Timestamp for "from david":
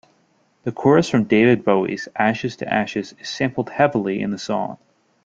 1.11-1.63